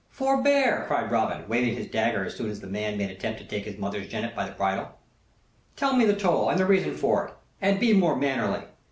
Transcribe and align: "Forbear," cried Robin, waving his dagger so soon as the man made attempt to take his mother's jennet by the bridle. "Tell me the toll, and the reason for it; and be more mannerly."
"Forbear," 0.09 0.85
cried 0.87 1.11
Robin, 1.11 1.47
waving 1.47 1.75
his 1.75 1.85
dagger 1.85 2.27
so 2.27 2.37
soon 2.37 2.49
as 2.49 2.59
the 2.59 2.65
man 2.65 2.97
made 2.97 3.11
attempt 3.11 3.39
to 3.39 3.45
take 3.45 3.65
his 3.65 3.77
mother's 3.77 4.07
jennet 4.07 4.35
by 4.35 4.47
the 4.47 4.51
bridle. 4.55 4.97
"Tell 5.75 5.95
me 5.95 6.05
the 6.05 6.15
toll, 6.15 6.49
and 6.49 6.59
the 6.59 6.65
reason 6.65 6.95
for 6.97 7.27
it; 7.27 7.33
and 7.61 7.79
be 7.79 7.93
more 7.93 8.15
mannerly." 8.15 8.63